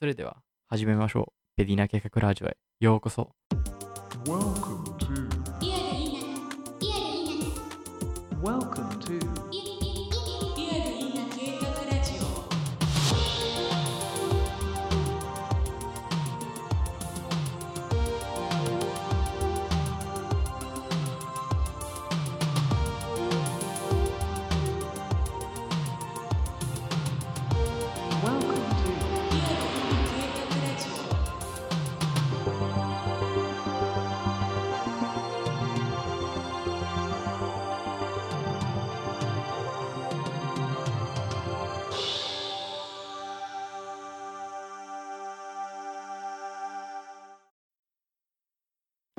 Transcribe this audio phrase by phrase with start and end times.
[0.00, 1.32] それでは始めましょう。
[1.58, 3.32] ペディナ計画ラジオへようこそ。
[8.42, 9.39] Welcome to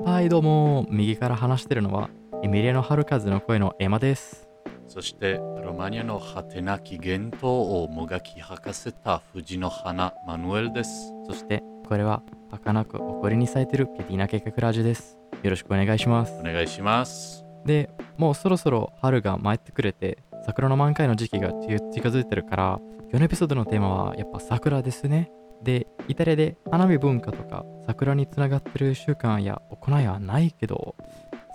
[0.04, 0.84] はい、どうも。
[0.90, 2.10] 右から話してるのは、
[2.42, 4.48] エミリアの春風の声のエマです。
[4.88, 11.12] そしてロマニアの果てなき幻冬をもがき吐かせた藤の花マヌエルです。
[11.24, 15.18] そして、これは、儚く怒りに咲いてるペディナ計画ラジオです。
[15.40, 16.42] よろしくお願いしますお。
[16.42, 17.44] 願いします。
[17.64, 25.30] で、もうそろそろ春が参ってくれて、桜の満開の時期が近近づいてるから、今日のエピソードのテーマはやっぱ桜ですね。
[25.62, 30.96] で、イタリアで花火文化とか桜につながってる習慣や行いはないけど、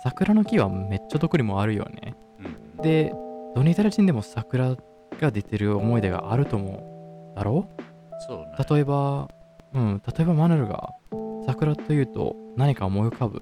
[0.04, 2.14] 桜の木はめっちゃどこにもあるよね。
[2.76, 3.12] うん、で、
[3.54, 4.76] どのイタリア人でも桜
[5.20, 7.36] が出てる思い出があると思う。
[7.36, 7.68] だろ？
[8.26, 8.44] そうね。
[8.70, 9.28] 例えば、
[9.74, 10.90] うん、例えばマヌルが
[11.46, 13.40] 桜というと何か思い浮かぶ？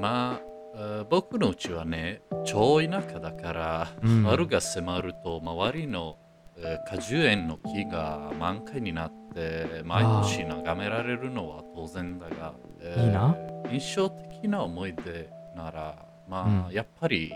[0.00, 0.40] まあ、
[0.76, 6.16] えー僕のうちはね、超田舎だから、うん 春が迫ると周りの、
[6.56, 13.36] えー果樹園の木が満開になって毎年眺められるのは当然だが、えーいいな
[13.70, 17.32] 印象的な思い出なら、まあ、うんやっぱり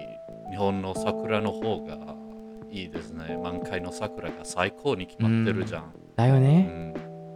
[0.51, 1.97] 日本の桜の方が
[2.71, 3.39] いいですね。
[3.43, 5.85] 満開の桜が最高に決まってるじゃん。
[5.85, 6.63] うだよね。
[6.63, 6.93] ん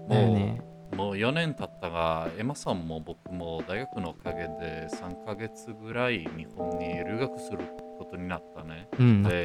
[0.08, 0.62] だよもうね。
[0.94, 7.60] もう4年経ったが、エマさんも僕も大学のおかげで3ヶ月ぐらい日本に留学する
[7.98, 8.88] ことになったね。
[8.98, 9.44] うん、で。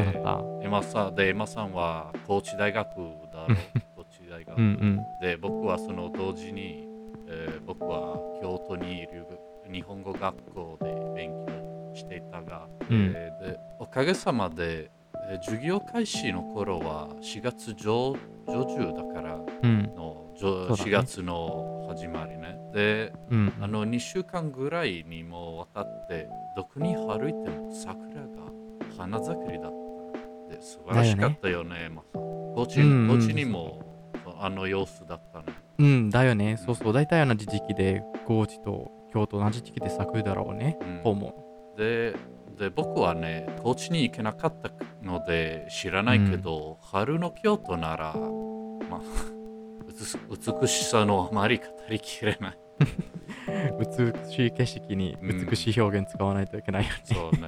[0.63, 2.87] エマさんで、エマさんは高知大学
[3.31, 3.57] だろう。
[3.95, 4.57] 高知大学。
[4.57, 4.99] うんうん。
[5.21, 6.87] で、僕はその同時に、
[7.27, 14.89] えー僕は京都に留学日本語学校で勉強していたが、うんえーでおかげさまで、
[15.29, 18.15] えー授業開始の頃は4月上
[18.47, 19.83] 上旬だから、うん。
[19.95, 22.57] の4月の始まりね。
[22.73, 23.53] で、うん。
[23.59, 28.27] あの2週間ぐらいにもわたって、どこに歩いても桜が
[28.97, 30.55] 花盛りだった。
[30.55, 32.07] で素晴らしかったよね、まさ。
[32.13, 35.45] 高知うんうんにもあの様子だったね。
[35.79, 36.57] うん、だよね。
[36.57, 36.93] そうそう。
[36.93, 40.77] 大体同じ時期で、高知と京都同じ時期で咲くだろうね。
[41.03, 42.13] 思で
[42.57, 44.71] で僕はね、高知に行けなかった
[45.03, 48.15] ので知らないけど、春の京都なら、
[48.89, 49.01] まあ、
[50.29, 52.57] 美しさのあまり語りきれない。
[52.79, 53.79] う。
[53.79, 57.01] 美しい景色に美しい表現使わないといけないよね。
[57.03, 57.37] そうね。
[57.39, 57.47] うんう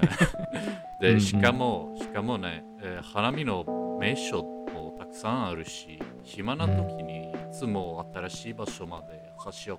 [1.00, 3.64] で、しかも、しかもね、えー花見の
[3.98, 9.32] 名所もたくさんあるし、暇な時にいつも新しい場所まで
[9.66, 9.78] 橋を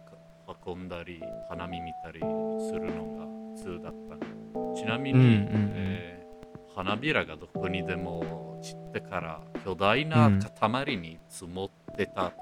[0.65, 4.21] 運んだり、花見見たりするのが普通だったね。
[4.75, 6.21] ちなみに、うんうんうんえー
[6.73, 12.41] 花びらがどこにでも散ってから巨大な塊に積もってたと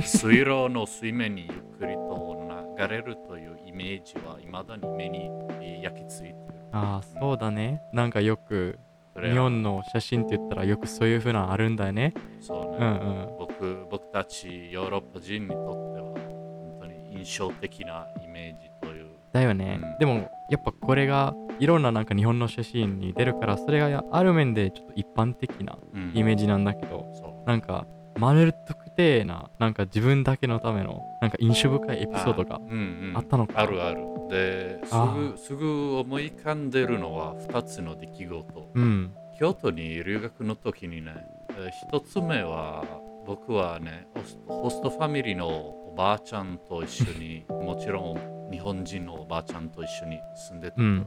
[0.00, 2.38] 水路の水面にゆっくりと
[2.78, 5.30] 流れるというイメージは未だに目に
[5.60, 6.54] えー焼き付いている。
[6.72, 7.82] ああ、そうだね。
[7.92, 8.78] なんかよく、
[9.20, 12.14] 日本の写真って言ったらよくそういう風なのあるんだよね。
[12.40, 12.90] そうね、うんう
[13.24, 13.28] ん。
[13.38, 15.58] 僕僕たちヨーロッパ人にとっ
[15.94, 19.06] ては本当に印象的なイメージという。
[19.32, 27.86] だよね、うんでもやっぱこれがいろんななんか日本の写真に出るからそれがある面でちょっと一般的なうんイメージなんだけど、そうなんか
[28.18, 32.74] マネル特定ななんか自分だけのためのなんか印象深いエピソードがあうんう
[33.12, 34.00] んあったのかあるある。
[34.30, 38.70] ですあぐすぐ思い浮かんでるのは2つの出来事。
[38.74, 41.14] うん京都に留学の時にね、
[41.50, 42.84] えー一つ目は
[43.26, 44.06] 僕はね
[44.46, 51.04] ホスト、ファミリーのおばあちゃんと一緒に、 もちろん日本人のおばあちゃんと一緒に住んでた頃ね。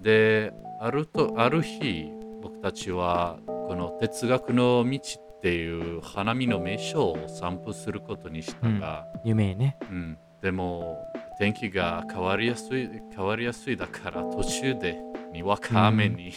[0.00, 2.10] で、あるとある日、
[2.42, 5.00] 僕たちはこの哲学の道
[5.44, 9.76] っていう花見の名所を散歩することにしたが、夢ね。
[9.82, 10.96] うん、でも
[11.38, 14.98] 天気が変わりやすい変わりやすいだから途中で
[15.34, 16.32] にわか雨に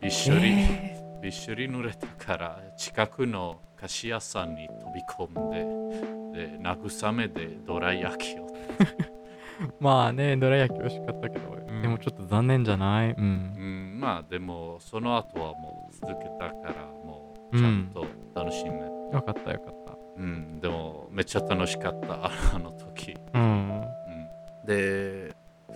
[0.00, 1.20] びっしょり、え。
[1.22, 11.82] びっしょり濡れたから近くの菓子屋さんに飛び込んでで慰めでどら焼きを、ー まあねどら焼き美味しかったけど、ん。
[11.82, 13.10] でもちょっと残念じゃない？
[13.10, 13.52] うん。
[13.58, 16.88] うん、まあでもその後はもう続けたから
[17.52, 19.98] ちゃんと楽しめ、よかったよかった。
[20.16, 23.14] うん、でもめっちゃ楽しかった、 あの時。
[23.34, 23.80] うん。
[23.80, 25.34] うん、で、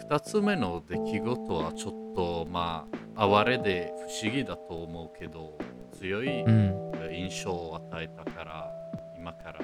[0.09, 2.87] 2つ目の出来事はちょっとま
[3.17, 5.59] あ、哀れで不思議だと思うけど、
[5.93, 6.87] 強いうん。
[7.13, 8.71] 印象を与えたから、
[9.19, 9.61] 今から、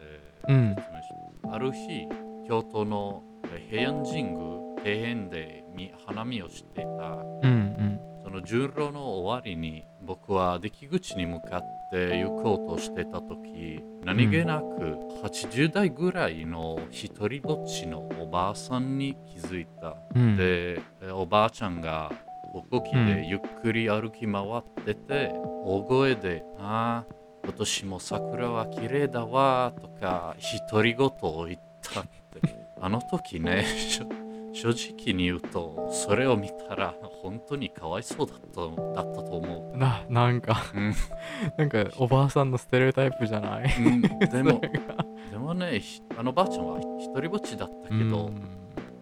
[0.00, 0.74] えーうん。
[0.74, 1.08] 説明し
[1.42, 1.54] ます。
[1.54, 2.08] ある日、
[2.46, 3.22] 京都の
[3.52, 6.90] えー平安神宮庭園でみ花見をしていた。
[6.90, 8.00] うんうん。
[8.24, 19.96] その順路の終わりに僕は出来口に向かって行こうとしてた時何気なく80代ぐらいの一人ぼっちのおばあさんに気づいた。
[20.16, 20.36] うん。
[20.36, 22.10] でえおばあちゃんが
[22.52, 25.30] 歩行器でゆっくり歩き回ってて、
[25.64, 27.14] 大声で「ああ
[27.44, 30.34] 今年も桜は綺麗だわ」とか
[30.72, 34.19] 独り言を言ったってあの時ね しょ
[34.52, 38.66] 正直に言うとそれを見たら本当にかわいそうだっただ
[39.08, 40.78] ったと思ななんかう。
[40.78, 40.94] うん。
[41.56, 43.72] なんかおばあさんのステレオタイプじゃない？
[43.78, 44.60] うん、でも
[45.30, 48.42] でもねひあのばあちゃんは一人ぼっちだったけど、うん。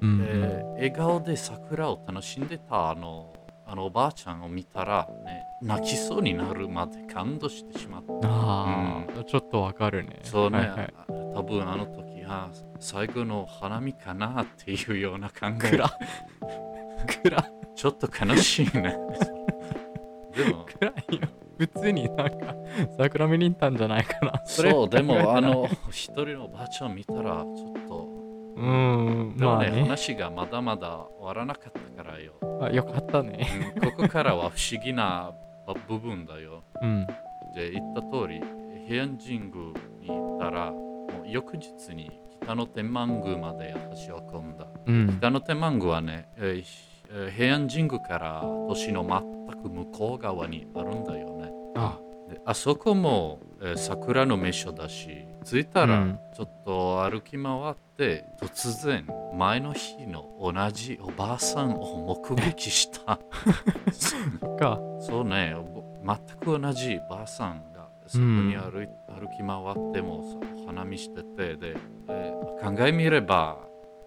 [0.00, 0.26] うん。
[0.28, 3.32] えー笑顔で桜を楽しんでたあの
[3.66, 8.28] あのおばあちゃんを見たら、ね、泣きそうになるまで感動してしまった。
[8.28, 10.20] ああ、ちょっとわかるね。
[10.22, 10.94] そうね、はいはい。
[10.96, 11.04] あ
[11.34, 15.76] 多分あの時あ最後の花見かなっていうような考え。
[15.76, 15.90] 暗
[17.24, 17.44] 暗
[17.74, 18.96] ちょっと悲しいね。
[20.34, 21.28] でも、暗いよ。
[21.58, 22.54] 普通になんか
[22.96, 24.32] 桜見に行ったんじゃないかな。
[24.32, 28.08] れそう、でもあの一人のおばあちゃんを見たらちょっと、
[28.56, 29.82] うーんでもね、まあね。
[29.82, 32.34] 話がまだまだ終わらなかったからよ。
[32.62, 33.74] あよかったね。
[33.76, 35.32] うんここからは不思議な
[35.88, 36.62] 部分だよ。
[36.80, 37.06] うん。
[37.56, 38.40] で言った通り
[38.86, 39.50] 平安神宮
[40.00, 40.72] に行ったら
[41.26, 44.66] 翌日に北の天満宮まで足を込んだ。
[44.86, 45.16] うん。
[45.18, 46.88] 北の天満宮はね、えー
[47.34, 51.50] 平安神宮から都市の全く向こう側にあるんだよね。
[51.74, 51.98] あ。
[52.28, 56.18] であそこも、えー桜の名所だし着いたらうん。
[56.36, 63.18] ちょっと歩き回って、突然前の日の同じおばあさんを目撃した。
[64.58, 64.78] か。
[65.00, 67.77] そうね、ぼ全く同じばあさんが
[68.08, 71.76] そこに歩い、歩き回っても花見しててで、
[72.08, 73.58] えー考えみれば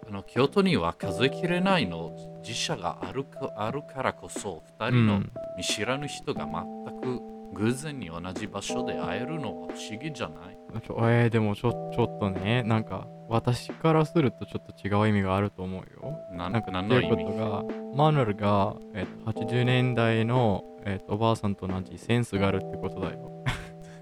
[0.06, 2.12] あの京都には数えきれないの
[2.42, 5.22] 自社があるかあるからこそ2人の
[5.56, 7.20] 見知らぬ人が全く
[7.54, 10.58] 偶然に同じ場所で会えるのは不思議じゃない？
[10.74, 16.18] えー、でもちょちょっとねなんか私からするとちょっと違う意味があると思うよ。
[16.32, 17.24] ななんか何の意味？
[17.24, 17.62] ことが
[17.94, 23.18] マヌルが、えっと80年代の、えっとおばあさんと同じセンスがあるってことだよ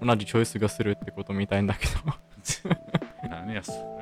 [0.01, 1.93] 同じチョイスがするってことみたいんだけど。
[3.29, 4.01] 何やそれ。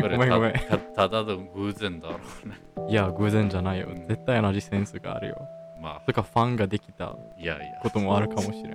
[0.00, 0.52] ごめんごめん。
[0.52, 2.56] たたただの偶然だろうね。
[2.88, 3.88] いや偶然じゃないよ。
[3.88, 4.06] うん。
[4.08, 5.48] 絶対同じセンスがあるよ。
[5.80, 8.74] まとかファンができたあいやいやこともあるかもしれん。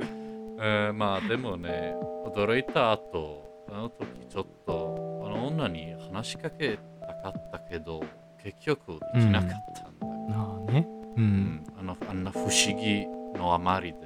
[0.59, 1.95] えーまあでもね、
[2.27, 8.03] 驚いた後、あの時ちょっと、あの女に話しかけたかったけど、
[8.43, 10.29] 結局できなかったんだよ。
[10.29, 10.87] なあね。
[11.17, 11.63] ううんん。
[11.79, 12.49] あのあんな不思
[12.79, 13.97] 議のあまりで、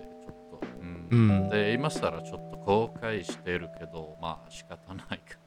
[1.09, 5.37] うんで、今更ちょっと後悔してるけど、まあ仕方ないか。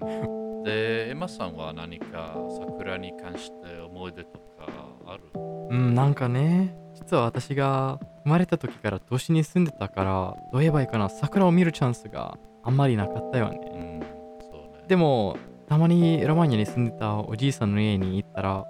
[0.00, 4.66] うん、で、エマさんは何か桜に関して思い出とか
[5.06, 5.22] ある？
[5.70, 14.00] うんなんかね実は私が生まれた時から都市に住んでたからどう言えばいいかな桜を見るチャンスがあんまりなかったよねうん、
[14.40, 14.84] そうね。
[14.86, 15.36] でも
[15.68, 18.64] たまにロマニアに住んでたおじいさんの家に行ったら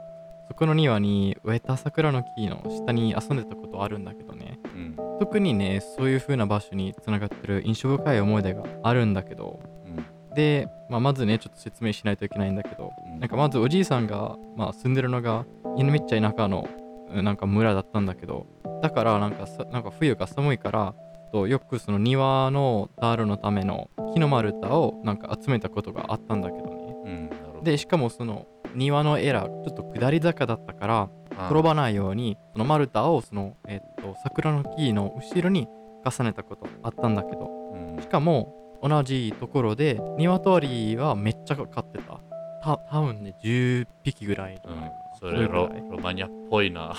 [0.49, 4.59] そこの庭に植えた桜の木の下に遊んでたことあるんだけどね。
[4.65, 9.61] うん、特にねそういう風な場所につながってる印象深い思い出があるんだけど。
[9.85, 12.91] うん、で、まあ、まずねちょっと説明しないといけないんだけど。
[13.15, 13.21] うん。
[13.21, 15.47] なんかまずおじいさんが、まあ、住んでるのが
[15.79, 16.69] めっちゃ田舎の
[17.11, 18.47] うんなんか村だったんだけど。
[18.83, 20.95] だからなんかさなんか冬が寒いから
[21.33, 27.31] とよくその庭のダールのための木の丸太をなんか集めたことがあったんだけどね。
[27.57, 27.65] うん。
[27.65, 35.69] でしかもその庭のエラちょっと下り坂だったからあ転ばないようにその丸太をその、えっと桜の木の後ろに
[36.05, 37.51] 重ねたことあったんだけど。
[37.73, 38.03] うん。
[38.03, 42.21] しかも同じところで鶏はめっちゃ飼ってた。
[42.63, 44.61] た多分ね10匹ぐらい。
[44.63, 46.95] じゃないかな、それロロマニアっぽいな、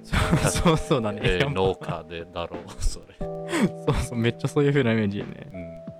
[0.48, 3.06] そうそうだね、えー農家でだろう、それ。
[3.18, 5.50] そうそうめっちゃそういう風なイメージでね。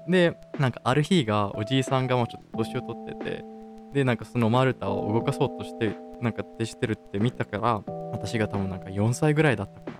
[0.06, 0.10] うん。
[0.10, 3.44] でなんかある日がおじいさんがもうちょっと年を取ってて
[3.92, 7.82] でなんかその丸太を動かそうとしてなんか徹してるって見たから
[8.12, 9.90] 私が多分なんか4歳ぐらいだったか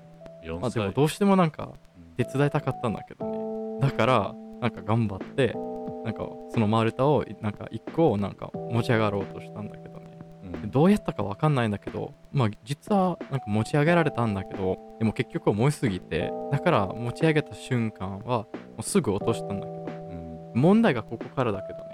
[0.44, 0.94] な、4まあ、でも歳。
[0.94, 2.14] どうしてもなんかうん。
[2.16, 3.80] 手伝いたかったんだけどね。
[3.80, 5.54] だからなんか頑張って
[6.04, 10.18] なんかその丸太をなんか1個なんか持ち上がろうとしたんだけどね。
[10.62, 10.70] うん。
[10.70, 18.46] どうやったかわかんないんだけど、まあ実はなんか持ち上げられたんだけど、でも結局重いすぎて、だから持ち上げた瞬間はも
[18.80, 19.86] うすぐ落としたんだけど、
[20.54, 20.60] うん。
[20.60, 21.89] 問題がここからだけどね、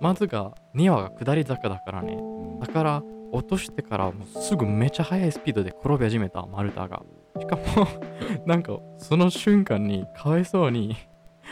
[0.00, 7.02] まずが2話が下り坂だからね、うんだから落としてからもうすぐめちゃ速いスピードで転び始めた丸太が。
[7.38, 7.62] しかも
[8.46, 10.96] なんかその瞬間にかわいそうに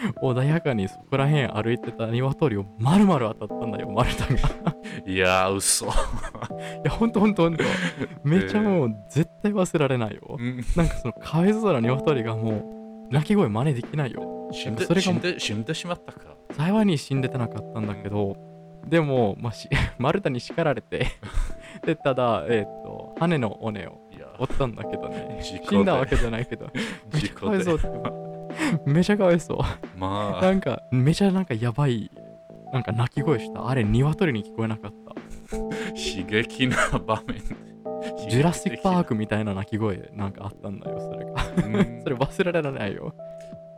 [0.22, 4.74] 穏やかにそこら辺歩いてた鶏を丸々当たったんだよ、丸太が。
[5.06, 5.86] いやー、嘘。
[5.86, 5.88] い
[6.84, 7.64] や、ほんとほんとほんと。
[8.24, 10.42] めっちゃもう絶対忘れられないよう。
[10.42, 12.75] んなんかそのかわいそうな鶏がもう
[13.10, 14.50] 鳴き声真似できないよ。
[14.52, 16.36] 死んでそれが死んで死んでしまったか。
[16.56, 18.36] 幸いに死んでてなかったんだけど、
[18.86, 21.06] でも、まあ、し 丸太に叱られて、
[21.84, 24.00] で、ただ、えっ、と、羽の尾根を
[24.38, 25.40] 折ったんだけどね。
[25.42, 26.66] 死んだわけじゃないけど、
[27.12, 27.62] めち事ゃかわい。
[27.62, 27.88] そうって。
[28.86, 29.58] めちゃかわいそう。
[29.98, 32.10] まあ、なんか、めちゃなんかやばい、
[32.72, 33.68] なんか鳴き声した。
[33.68, 35.14] あれ、鶏に聞こえなかった。
[35.50, 37.66] 刺激な場面。
[38.28, 41.35] ジュラシック・パークみたいな鳴き声なんかあったんだよ、それが。
[41.56, 43.14] うんそれ忘れられないよ。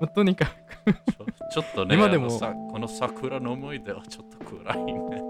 [0.01, 0.47] まあとにか
[0.85, 5.23] く、ちょちょっとね、今でもこの桜の思い出はちょっと暗いね。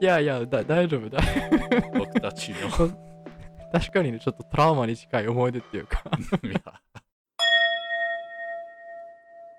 [0.00, 1.20] いやいや、だ大丈夫だ。
[1.96, 2.56] 僕たちの。
[3.72, 6.02] 確かにね、ちょっとトラウマに近い思い出っていうか。
[6.42, 6.60] いや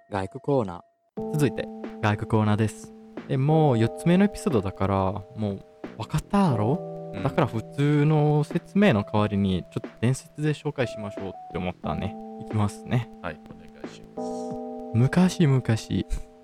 [0.10, 1.32] 外区コーナー。
[1.34, 1.66] 続いて、
[2.02, 2.94] 外区コーナーです。
[3.30, 4.96] え、もう4つ目のエピソードだから、
[5.36, 5.60] もう
[5.98, 6.80] 分かっただろ？
[6.86, 6.91] うん
[7.24, 12.16] だから普通の説明の代わりに、ちょっと伝説で紹介しましょうって思ったね。
[12.42, 13.10] いきますね。
[13.22, 14.30] はい、お願いします。
[14.94, 15.64] 昔々、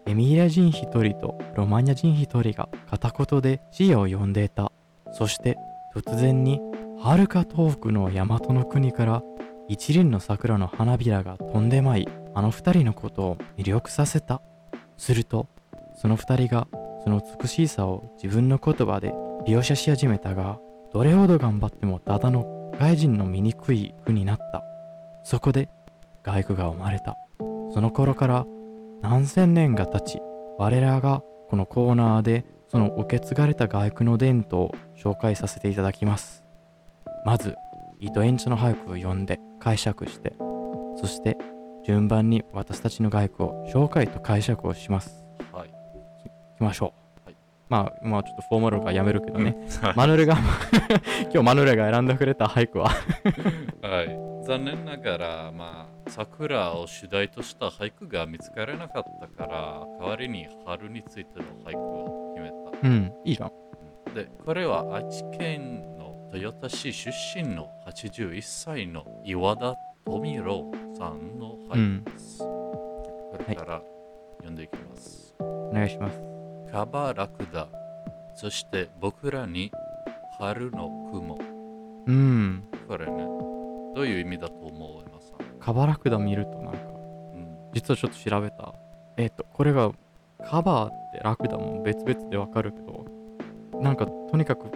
[0.05, 4.71] エミリア人一人とロマニア人一人が片言で死を呼んでいた。
[5.11, 5.57] そして
[5.95, 6.61] 突然に、
[6.99, 9.23] はるか遠くの大和の国から
[9.67, 14.41] 一輪の桜の花びらが飛んでまい、あの二人のことを魅力させた。
[14.97, 15.47] すると、
[15.95, 16.67] その二人が
[17.03, 19.13] その美しさを自分の言葉で
[19.47, 20.59] 描写し始めたが、
[20.91, 24.61] どれほど頑張ってもただの外人の醜い句になった。
[25.23, 25.69] そこで、
[26.21, 27.15] 外句が生まれた。
[27.71, 28.45] その頃から
[29.01, 30.19] 何千年が経ち、
[30.57, 36.43] 我らがこのコーナーでその受け継がれた外句の伝統を紹介させていただきます。
[37.23, 37.55] まず、
[38.01, 40.33] 糸延長の俳句を読んで解釈して、
[40.97, 41.37] そして
[41.85, 45.23] 順番に私たちの外句を紹介と解釈をします。
[45.53, 45.69] はい。
[45.69, 45.71] い
[46.57, 47.06] きましょう。
[47.69, 49.55] はいまあ、まあちょっとフォーマルがやめるけどね。
[49.81, 50.37] はいマヌルが、
[51.23, 52.89] 今日マヌルが選んでくれた俳句は、
[53.81, 62.87] はい、残念ながら、まあ、桜を主題とした俳句が見つからなかったから、代わりに春についての俳句を決めた。
[62.87, 63.51] うん、いいじゃん。
[64.13, 72.39] で、これは愛知県の豊田市出身の81歳の岩田富郎さんの俳句です。
[72.39, 73.81] これから
[74.37, 75.35] 読んでいきます。
[75.39, 76.36] お願いします。
[76.71, 77.67] カバラクダ、
[78.35, 79.71] そして僕らに
[80.39, 81.37] 春の雲。
[82.05, 83.11] うん、これね、
[83.95, 85.59] どういう意味だと思うエマさん。
[85.59, 86.79] カバラクダ見るとなんか、
[87.33, 88.73] うん実はちょっと調べた。
[89.17, 89.91] えっ、と、これが
[90.49, 93.05] カバーってラクダも別々でわかるけど、
[93.81, 94.67] なんかとにかく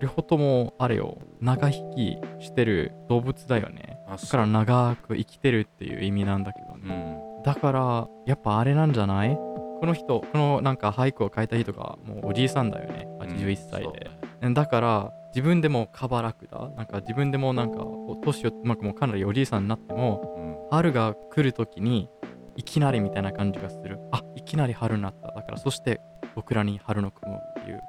[0.00, 3.98] 両方ともあれよ、長生きしてる動物だよね。
[4.08, 6.94] だから長く生きてるっていう意味なんだけどうね。
[7.40, 7.42] ん。
[7.44, 9.38] だから、やっぱあれなんじゃない？
[9.80, 13.08] この人、このなんか俳句を書いた人がもうおじいさんだよね。
[13.20, 14.10] 81歳そうで。
[14.46, 22.08] ねだから自分でもカバラクダなんか自分でもなんかお年を、まあ、もうかなりおじいさんになってもうん春が来るときに
[22.56, 26.00] いきなりみたいな感じがするあいきなり春になっただからそして
[26.34, 27.80] 僕らに春の雲っていう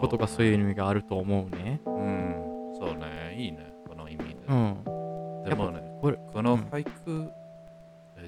[0.00, 2.50] ことがそういう意味があると思うねうん。
[2.78, 3.36] そうね。
[3.36, 3.72] いいね。
[3.86, 4.36] この意味で。
[4.48, 4.84] うん
[5.44, 7.39] でもね、これこの俳句、え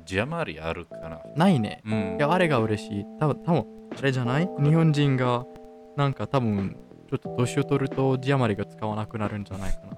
[0.05, 1.21] 字余りあるかな。
[1.37, 1.83] ないね。
[1.85, 2.17] うん。
[2.19, 3.05] いやあれが嬉しい。
[3.21, 3.67] 多分多分
[3.99, 4.49] あれじゃない？
[4.63, 5.45] 日本人が
[5.97, 6.77] なんか多分
[7.11, 9.97] ちょっと年を取ると字余りが使わなくなるんじゃないかな。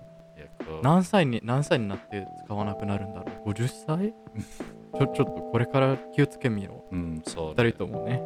[0.83, 4.15] 何歳に何歳になって使わなくなるんだろう？50歳？
[4.97, 6.97] ちょちょっとこれから気をつけみろう。
[6.97, 8.21] ん、そう、二人ともね。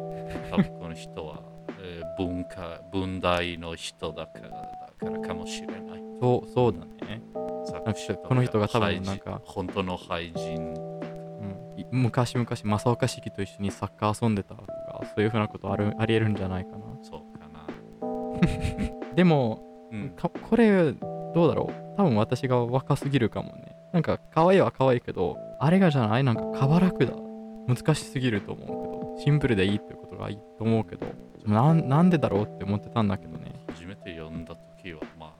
[0.51, 1.39] 多分この人は、
[1.81, 6.03] えー文化、文大の人だからだからかもしれない。
[6.21, 7.21] そうそうだね、
[8.27, 10.98] この人が多分なんか本当の俳人。
[11.91, 16.77] 昔々正岡式と一緒にサッカー遊んでたとかそういうふうなことあるありえるんじゃないかな。
[17.01, 17.65] そうかな。
[19.15, 20.09] でもうん。
[20.11, 21.97] かこれどうだろう？
[21.97, 23.75] 多分私が若すぎるかもね。
[23.93, 26.23] なんか可愛いは可愛いけどあれがじゃない？
[26.23, 27.13] なんかカバラクダ
[27.67, 29.15] 難しすぎると思うけど。
[29.19, 31.05] シンプルでいいってことがいいと思うけど。
[31.45, 33.53] なんなんでだろうって思ってたんだけどね。
[33.67, 35.31] 初めて読んだ時は、まあ、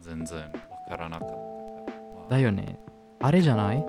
[0.00, 0.46] 全然わ
[0.88, 1.42] からなかったから。
[2.16, 2.30] まあ。
[2.30, 2.78] だよね。
[3.20, 3.76] あれじゃない？
[3.76, 3.82] うん、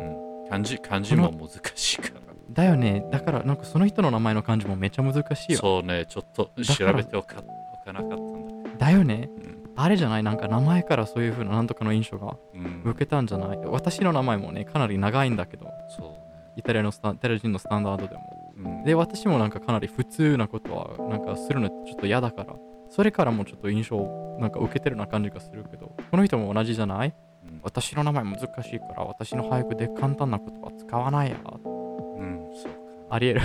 [0.49, 2.21] 漢字漢字も難しいから。
[2.51, 3.05] だよね。
[3.11, 5.59] だからなんかその人の名前の漢字もめっちゃ難しいよ。
[5.59, 8.69] そうね、ちょっと調べておかなかったんだ。
[8.77, 9.29] だよね。
[9.37, 9.59] うん。
[9.75, 10.23] あれじゃない？
[10.23, 12.81] なんか名前からそういう風ななんとかの印象がうん。
[12.85, 13.57] 受けたんじゃない？
[13.65, 18.19] 私の名前もね、かなり長いんだけど、そうイタリアのスタイタリア人のスタンダードでも。
[18.19, 18.79] ね。
[18.79, 18.83] うん。
[18.83, 22.55] で、私もなんかかなり普通なことはなんかするのちょっと嫌だから、
[22.89, 27.09] それからもちょっと印象をなんか受けてるな感じがするけど、この人も同じじゃない？
[27.09, 27.28] うん
[27.63, 31.37] 私の名前難しいから、私の俳句で簡単な言葉使わないや。
[31.37, 32.79] うん、そうか。
[33.11, 33.41] ありえる。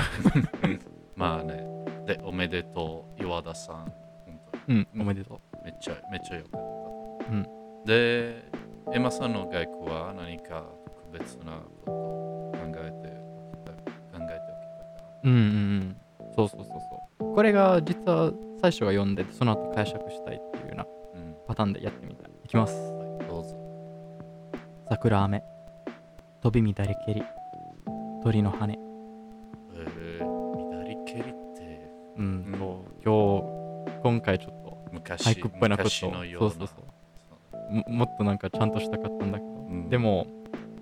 [1.16, 1.64] まあね。
[2.06, 3.76] で、おめでとう、岩田さん。
[3.76, 6.60] 本当うん、おめでとめっちゃ、めっちゃよかっ
[7.26, 7.32] た。
[7.32, 7.46] うん
[7.84, 8.42] で、
[8.92, 10.64] エマさんの外句は何か
[11.12, 13.14] 特別なことを考えて考えて
[14.12, 15.10] おきたか。
[15.24, 15.28] う。
[15.28, 15.96] うんうんうん。
[16.34, 16.80] そうそうそう
[17.20, 17.34] そう。
[17.34, 21.36] これが実は最初が読んで、その後解釈したいっていうようなうん。
[21.46, 22.30] パターンでやってみたい。
[22.44, 22.93] いきます。
[24.94, 25.42] 桜雨。
[26.40, 27.22] 飛び乱れけり。
[28.22, 28.78] 鳥の羽。
[29.74, 31.90] えー、左蹴りって。
[32.16, 32.56] うん、うん。
[32.56, 36.10] そう今日、今回ちょっと昔俳句っぽいなこと。
[36.12, 36.50] のような。
[36.50, 36.74] そうそうそ
[37.72, 37.74] う。
[37.74, 39.88] ももっとなんかちゃんとしたかったんだけど、ん。
[39.88, 40.28] でも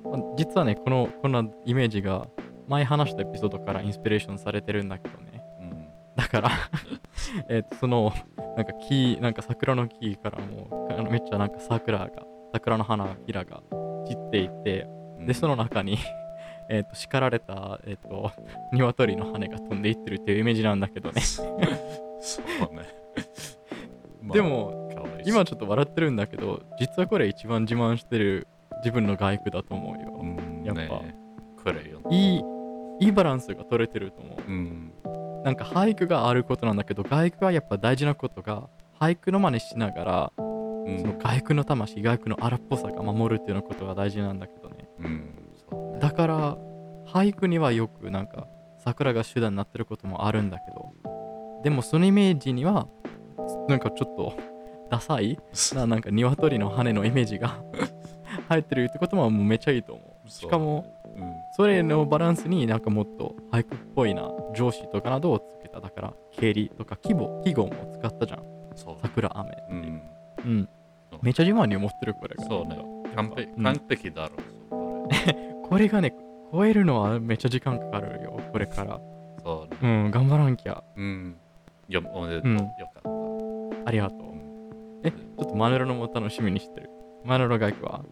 [0.04, 2.26] あ実はねこのこんなイメージが
[2.68, 5.42] 前話したエピソードからインスピレーションされてるんだけどね。
[5.58, 5.86] うん。
[6.16, 6.50] だから
[7.48, 8.12] えっとその
[8.58, 12.10] なんか木なんか桜の木からもあのめっちゃなんか桜が
[12.52, 13.62] 桜の花びらが
[14.14, 14.86] 散っていて
[15.18, 15.26] うん。
[15.26, 15.98] でその中に
[16.68, 18.32] えっと叱られたえっと
[18.72, 21.20] 鶏の羽が飛んでいってるっていうイメージなんだけどね。
[21.20, 21.68] そうね。
[24.22, 24.82] まあでも
[25.24, 28.46] 今ちょっと笑ってるんだけど実はこれ一番自慢してる
[28.78, 30.82] 自分の外句だと思うよ、うんやっぱ。
[30.82, 31.14] ね
[31.62, 32.00] これよ。
[32.10, 32.42] いい
[33.00, 34.50] いいバランスが取れてると思う。
[34.50, 34.92] ん。
[35.04, 40.32] うなんか俳句があることなんだけど外句はやっぱ大事なことが俳句の真似しながら、
[40.86, 45.98] うんその外句の魂外句の荒っぽさが守るっていうようなことが大事なんだけどねうん。
[46.00, 46.56] だから
[47.06, 48.46] 俳句にはよくなんか
[48.78, 50.92] 桜が手段になってることもあるんだけど
[51.62, 52.88] でもそのイメージには
[53.68, 54.36] なんかちょっと
[54.90, 55.38] ダサい
[55.74, 57.62] ななんか鶏の羽のイメージが
[58.48, 60.84] 入ってるってことももうめっちゃいいと思うしかも
[61.16, 61.34] うん。
[61.56, 68.42] それのバランスになんかもっと俳句っぽいな上司とかなどをつけただから経理とか季語季語も使ったじゃん。
[68.74, 69.74] 桜雨ってう。
[69.74, 70.02] いうん
[70.44, 70.68] うん
[71.22, 72.76] めっちゃ自慢に思ってるこれがそうね。
[73.14, 74.38] 完璧うん完璧だろう。
[74.70, 76.14] そうこれこれがね
[76.52, 79.00] 超えるのはめっちゃ時間かかるよこれから
[79.44, 80.04] そうね。
[80.04, 81.36] うん頑張らんきゃうん。
[81.88, 82.50] よおめでとう。
[82.50, 83.88] うんよかった。
[83.88, 84.20] ありがとう
[85.04, 86.90] えちょっとマネロのも楽しみにしてる？
[87.24, 88.04] マネロ外句は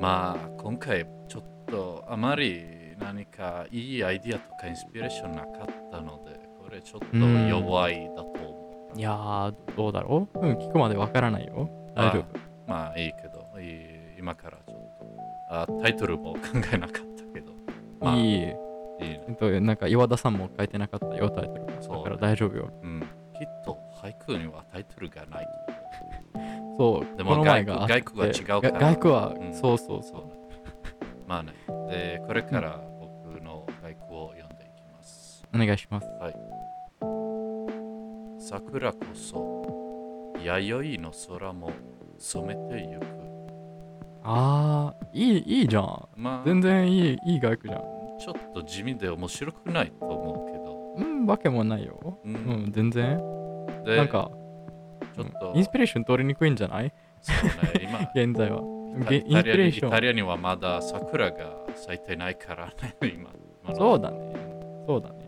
[0.00, 2.64] まあ、今回ちょっとあまり
[2.98, 8.51] 何かいいアイディアとかインスピレーションなかったので、これちょっとうん弱いだと思う。
[8.94, 10.38] いやーどうだろう？
[10.38, 11.68] うん聞くまでわからないよ。
[11.94, 12.24] 大丈夫。
[12.66, 15.06] まあいいけど、いい今からちょっと
[15.50, 16.40] あタイトルも考
[16.72, 17.52] えなかったけど、
[18.00, 18.22] まあいい。
[18.22, 18.56] いいね。
[19.00, 21.82] えっとなんか岩田さんも書いてなかったよタイトル。
[21.82, 22.70] そうだから大丈夫よ。
[22.82, 23.04] うん、き
[23.44, 25.46] っと俳句にはタイトルがない。
[26.76, 27.16] とそう。
[27.16, 28.72] でもこの前が外句外句が違うから。
[28.72, 29.54] が外句は、うん。
[29.54, 30.02] そうそう思。
[30.02, 30.24] そう。
[31.26, 31.52] まあね。
[31.88, 35.44] で、これから僕の俳句を読んでいきます。
[35.54, 36.06] お願いします
[38.52, 41.70] 桜こそ弥生の空も
[42.18, 43.06] 染めてゆく。
[44.22, 46.08] あーいいいいじゃん。
[46.16, 47.80] まあ、全然いいいい外句じゃん。
[48.20, 51.98] ちょっと地味で面白くないと思ううんわけもないよ。
[52.22, 52.38] けど。
[52.38, 53.16] ううん全然。
[53.86, 54.30] でなんか
[55.16, 56.92] ちょっと、インスピレーション取りにくいんじゃない？
[57.22, 58.60] そうね、今、現在は。
[59.00, 63.30] イタげインスピレーシイタョンリアにはまだ桜が咲いてないからね、今。
[63.74, 64.34] そうだね。
[64.86, 65.21] そうだね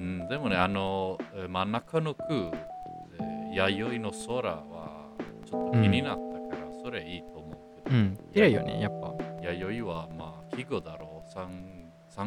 [0.00, 5.08] うん、でもね、あの、えー真ん中の句、えー弥生の空は
[5.44, 6.18] ちょっと気になっ
[6.50, 8.18] たから、それいいと思うけど、うん。
[8.32, 9.12] 綺麗よねやっぱ。
[9.42, 11.38] 弥生はまあ季語だろう。
[11.38, 11.48] 3,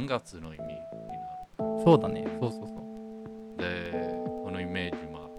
[0.02, 1.84] 3月の意味になる。
[1.86, 2.26] そうだね。
[2.42, 3.58] そうそうそう。
[3.58, 3.92] で
[4.44, 5.30] このイメージは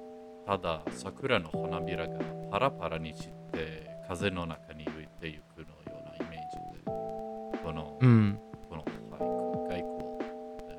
[0.47, 2.18] ただ桜の花びらが
[2.51, 8.38] パラパラに散って風の中に浮いていくのようなイメージでこの,、うん。
[8.70, 10.18] この俳句外句を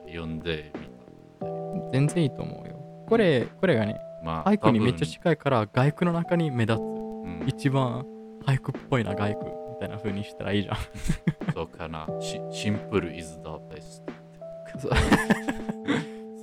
[0.07, 0.84] えー読んでみた
[1.95, 2.75] 全然いいと思うよ。
[3.07, 6.79] これこれがねまあ俳句にめっちゃ多近いから外句の中に目立つ。
[6.79, 7.47] 分うん。
[7.47, 8.05] 一番
[8.45, 10.77] 俳句っぽいな外句みたいな風にしたらいいじゃん。
[11.55, 12.05] そうかな。
[12.19, 14.03] しシンプル is the best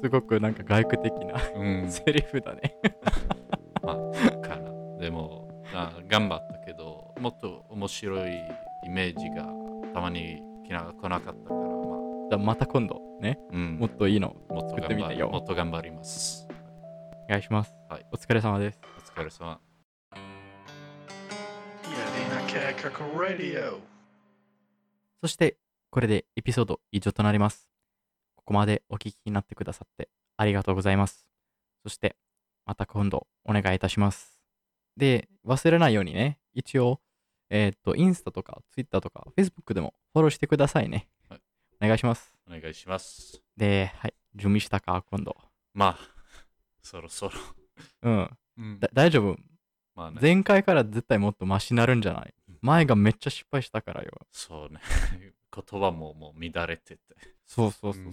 [0.00, 1.90] すごくなんか外句的なうん。
[1.90, 2.74] セリフだね。
[3.82, 4.98] まあ、そうかな。
[4.98, 8.38] でもあ、頑張ったけど、もっと面白い
[8.86, 9.46] イメージが
[9.92, 11.71] たまに来なかったから、まあ、
[12.32, 12.98] じゃあまた今度。
[13.20, 13.38] ね。
[13.50, 15.28] うん、もっといいのもっと作ってみてよ。
[15.28, 16.48] 頑張りもっと頑張ります。
[17.26, 18.06] お願いします、はい。
[18.10, 18.80] お疲れ様です。
[18.96, 19.60] お疲れ様。
[25.20, 25.58] そして
[25.90, 27.68] これでエピソード以上となります。
[28.34, 31.26] ここまでお聞きになってくださってありがとうございます。
[31.82, 32.16] そして
[32.64, 34.40] また今度お願いいたします。
[34.96, 37.02] で、忘れないようにね、一応、
[37.50, 41.11] えーっと、インスタとか、ツイッターとか、フェイスブックでもフォローしてくださいね。
[41.82, 42.32] はいお願いします。
[42.46, 43.42] お願いします。
[43.56, 45.36] で、はい、準備したか、今度。
[45.74, 45.98] まあ、
[46.80, 47.32] そろそろ。
[48.02, 49.36] うん、うんだ大丈夫？
[49.96, 52.34] まあね、前回から絶対もっとマシになるんじゃない？
[52.60, 54.12] 前がめっちゃ失敗したからよ。
[54.30, 54.80] そうね。
[55.54, 57.00] 言葉ももう乱れてて。
[57.46, 58.12] そうそうそうそう。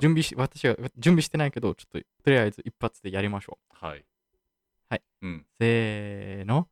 [0.00, 3.84] 準備し、私は準備してないけど、ちょっととりあえず一発でやりましょう。
[3.86, 4.04] はい。
[4.88, 5.02] はい。
[5.20, 5.46] うん。
[5.58, 6.68] せーの。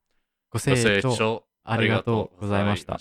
[0.51, 2.98] ごご清聴ありがとうございました。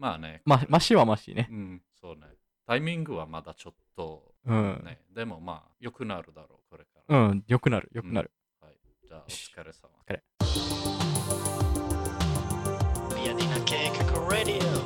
[0.00, 0.02] うん。
[0.02, 0.42] まあ、まあね。
[0.44, 1.48] ま、マシはマシね。
[1.50, 2.22] うん、そうね。
[2.66, 4.82] タイミングはまだちょっと、うん。
[4.84, 5.00] ね。
[5.14, 7.18] でもまあ、良くなるだろう、これから。
[7.18, 8.30] うん、よくなる、よくなる。
[8.60, 8.76] はい。
[9.06, 9.90] じゃあ、おし疲れ様。
[13.14, 14.79] Piadina Cake Radio.